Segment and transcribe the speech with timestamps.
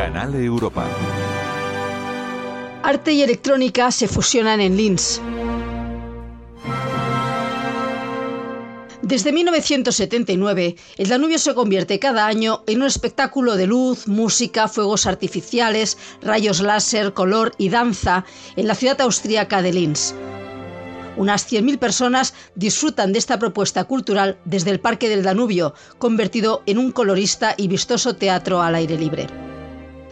[0.00, 0.86] Canal Europa.
[2.82, 5.20] Arte y electrónica se fusionan en Linz.
[9.02, 15.04] Desde 1979, el Danubio se convierte cada año en un espectáculo de luz, música, fuegos
[15.04, 18.24] artificiales, rayos láser, color y danza
[18.56, 20.14] en la ciudad austríaca de Linz.
[21.18, 26.78] Unas 100.000 personas disfrutan de esta propuesta cultural desde el Parque del Danubio, convertido en
[26.78, 29.49] un colorista y vistoso teatro al aire libre.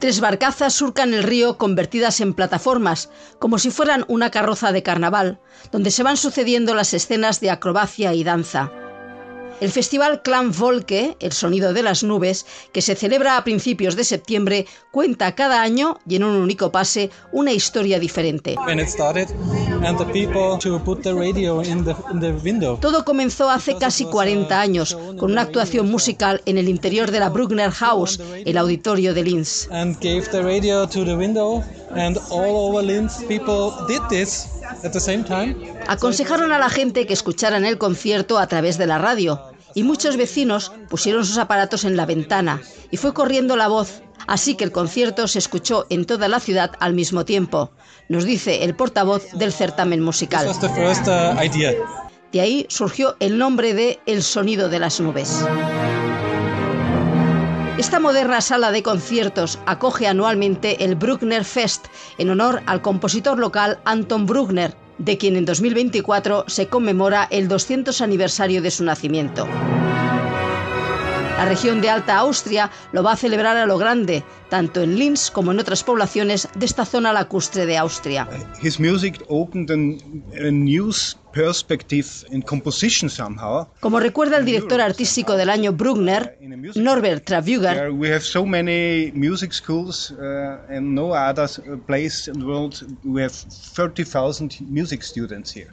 [0.00, 5.38] Tres barcazas surcan el río convertidas en plataformas, como si fueran una carroza de carnaval,
[5.72, 8.72] donde se van sucediendo las escenas de acrobacia y danza.
[9.60, 14.04] El festival Clan Volke, el sonido de las nubes, que se celebra a principios de
[14.04, 18.56] septiembre, cuenta cada año y en un único pase una historia diferente.
[22.80, 27.30] Todo comenzó hace casi 40 años con una actuación musical en el interior de la
[27.30, 29.68] Bruckner House, el auditorio de Linz.
[35.88, 39.40] Aconsejaron a la gente que escucharan el concierto a través de la radio
[39.74, 44.54] y muchos vecinos pusieron sus aparatos en la ventana y fue corriendo la voz, así
[44.54, 47.70] que el concierto se escuchó en toda la ciudad al mismo tiempo,
[48.08, 50.48] nos dice el portavoz del certamen musical.
[52.32, 55.44] De ahí surgió el nombre de El sonido de las nubes.
[57.80, 61.86] Esta moderna sala de conciertos acoge anualmente el Bruckner Fest
[62.18, 68.00] en honor al compositor local Anton Bruckner, de quien en 2024 se conmemora el 200
[68.02, 69.48] aniversario de su nacimiento.
[71.40, 75.30] La región de Alta Austria lo va a celebrar a lo grande, tanto en Linz
[75.30, 78.28] como en otras poblaciones de esta zona lacustre de Austria.
[83.80, 86.38] Como recuerda el director artístico del año Bruckner,
[86.74, 87.90] Norbert Travuger,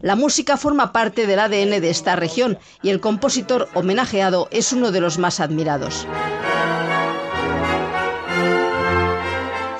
[0.00, 4.92] la música forma parte del ADN de esta región y el compositor homenajeado es uno
[4.92, 6.06] de los más admirados.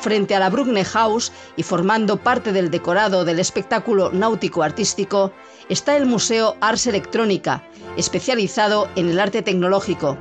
[0.01, 5.33] Frente a la Bruckner House y formando parte del decorado del espectáculo náutico artístico,
[5.69, 7.63] está el Museo Ars Electrónica,
[7.97, 10.17] especializado en el arte tecnológico,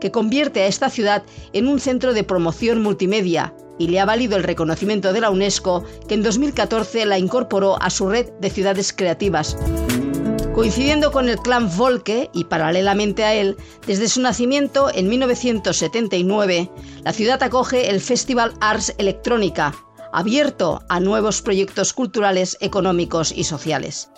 [0.00, 4.36] que convierte a esta ciudad en un centro de promoción multimedia y le ha valido
[4.36, 8.92] el reconocimiento de la UNESCO, que en 2014 la incorporó a su red de ciudades
[8.92, 9.56] creativas.
[10.54, 13.56] Coincidiendo con el clan Volke y paralelamente a él,
[13.88, 16.70] desde su nacimiento en 1979,
[17.02, 19.74] la ciudad acoge el Festival Arts Electrónica,
[20.12, 24.10] abierto a nuevos proyectos culturales, económicos y sociales.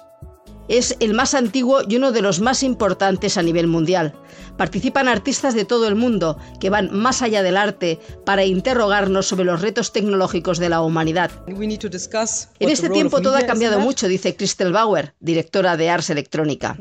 [0.68, 4.14] Es el más antiguo y uno de los más importantes a nivel mundial.
[4.56, 9.44] Participan artistas de todo el mundo que van más allá del arte para interrogarnos sobre
[9.44, 11.30] los retos tecnológicos de la humanidad.
[11.46, 16.76] En este tiempo todo ha cambiado mucho, dice Christel Bauer, directora de Ars Electrónica.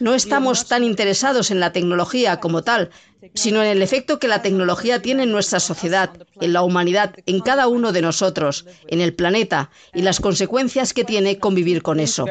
[0.00, 2.90] No estamos tan interesados en la tecnología como tal,
[3.34, 6.10] sino en el efecto que la tecnología tiene en nuestra sociedad,
[6.40, 11.04] en la humanidad, en cada uno de nosotros, en el planeta y las consecuencias que
[11.04, 12.24] tiene convivir con eso.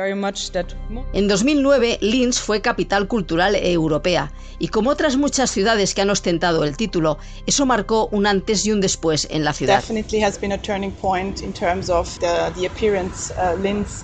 [1.14, 6.64] En 2009, Linz fue capital cultural europea y como otras muchas ciudades que han ostentado
[6.64, 9.84] el título, eso marcó un antes y un después en la ciudad.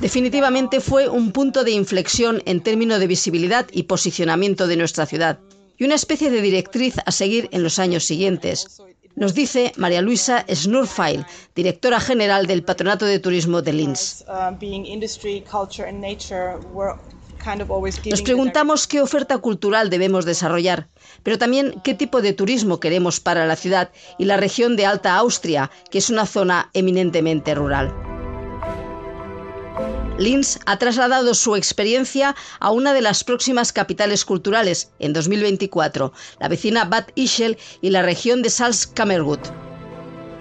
[0.01, 5.39] Definitivamente fue un punto de inflexión en términos de visibilidad y posicionamiento de nuestra ciudad
[5.77, 8.81] y una especie de directriz a seguir en los años siguientes.
[9.15, 14.23] Nos dice María Luisa Schnurfeil, directora general del Patronato de Turismo de Linz.
[18.09, 20.89] Nos preguntamos qué oferta cultural debemos desarrollar,
[21.23, 25.15] pero también qué tipo de turismo queremos para la ciudad y la región de Alta
[25.15, 28.06] Austria, que es una zona eminentemente rural.
[30.17, 36.47] Linz ha trasladado su experiencia a una de las próximas capitales culturales en 2024, la
[36.47, 39.39] vecina Bad Ischel y la región de Salzkammergut.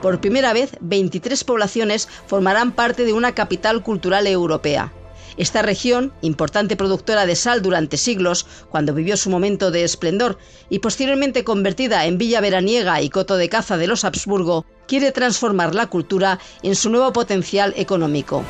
[0.00, 4.94] Por primera vez, 23 poblaciones formarán parte de una capital cultural europea.
[5.36, 10.38] Esta región, importante productora de sal durante siglos, cuando vivió su momento de esplendor,
[10.70, 15.74] y posteriormente convertida en villa veraniega y coto de caza de los Habsburgo, quiere transformar
[15.74, 18.42] la cultura en su nuevo potencial económico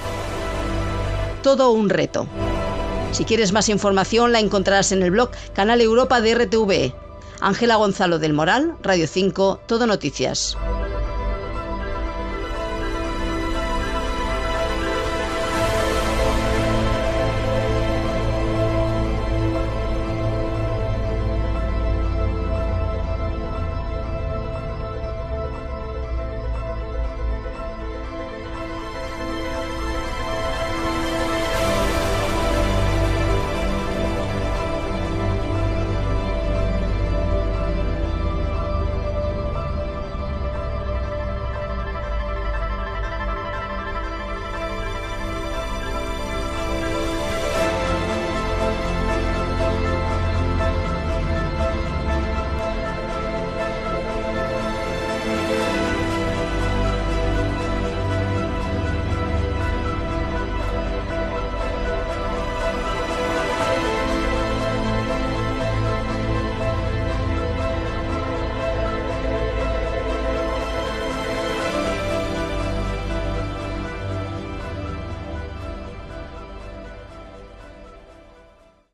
[1.46, 2.26] todo un reto.
[3.12, 6.92] Si quieres más información la encontrarás en el blog Canal Europa de RTVE.
[7.40, 10.58] Ángela Gonzalo del Moral, Radio 5, Todo Noticias.